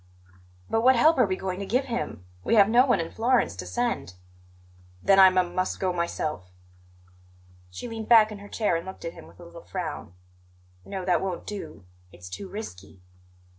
[0.67, 2.25] "But what help are we going to give him?
[2.43, 4.15] We have no one in Florence to send."
[5.03, 6.49] "Then I m must go myself."
[7.69, 10.15] She leaned back in her chair and looked at him with a little frown.
[10.85, 13.03] "No, that won't do; it's too risky."